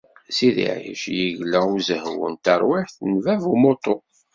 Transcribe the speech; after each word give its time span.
Sidi 0.35 0.65
Ɛic, 0.77 1.01
yegla 1.17 1.59
usehwu 1.75 2.27
s 2.35 2.37
terwiḥt 2.45 2.97
n 3.11 3.13
bab 3.23 3.41
n 3.45 3.51
umuṭu. 3.53 3.95